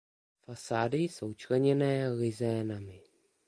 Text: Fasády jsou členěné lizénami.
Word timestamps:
Fasády 0.45 0.97
jsou 0.97 1.33
členěné 1.33 2.09
lizénami. 2.09 3.01